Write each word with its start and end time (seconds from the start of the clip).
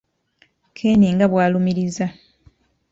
Ken 0.77 1.01
nga 1.13 1.27
bw'alumiriza. 1.31 2.07